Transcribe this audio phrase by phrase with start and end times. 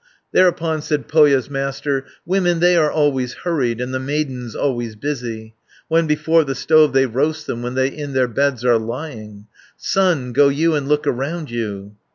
[0.33, 5.53] 510 Thereupon said Pohja's Master: "Women they are always hurried, And the maidens always busy,
[5.89, 9.45] When before the stove they roast them, When they in their beds are lying;
[9.77, 11.97] Son, go you, and look around you."